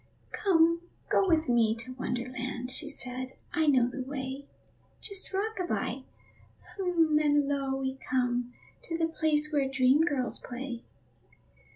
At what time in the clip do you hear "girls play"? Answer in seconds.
10.03-10.81